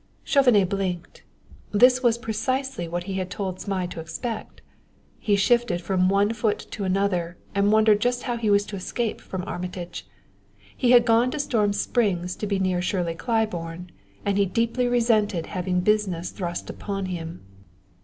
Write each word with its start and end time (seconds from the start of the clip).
Chauvenet 0.23 0.67
blinked. 0.67 1.21
This 1.71 2.01
was 2.01 2.17
precisely 2.17 2.87
what 2.87 3.03
he 3.03 3.13
had 3.19 3.29
told 3.29 3.59
Zmai 3.59 3.85
to 3.91 3.99
expect. 3.99 4.63
He 5.19 5.35
shifted 5.35 5.79
from 5.79 6.09
one 6.09 6.33
foot 6.33 6.57
to 6.71 6.85
another, 6.85 7.37
and 7.53 7.71
wondered 7.71 7.99
just 8.01 8.23
how 8.23 8.35
he 8.35 8.49
was 8.49 8.65
to 8.65 8.75
escape 8.75 9.21
from 9.21 9.43
Armitage. 9.45 10.07
He 10.75 10.89
had 10.89 11.05
gone 11.05 11.29
to 11.29 11.39
Storm 11.39 11.71
Springs 11.71 12.35
to 12.37 12.47
be 12.47 12.57
near 12.57 12.81
Shirley 12.81 13.13
Claiborne, 13.13 13.91
and 14.25 14.39
he 14.39 14.47
deeply 14.47 14.87
resented 14.87 15.45
having 15.45 15.81
business 15.81 16.31
thrust 16.31 16.71
upon 16.71 17.05
him. 17.05 17.43